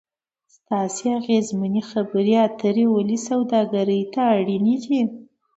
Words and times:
ستاسې 0.55 1.05
اغیزمنې 1.19 1.81
خبرې 1.91 2.35
اترې 2.47 2.85
ولې 2.93 3.17
سوداګري 3.27 4.01
ته 4.13 4.21
اړینې 4.37 4.75
دي؟ 4.83 5.01